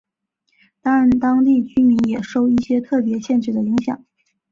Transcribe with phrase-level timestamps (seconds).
[0.81, 4.03] 但当地居民也受一些特别限制的影响。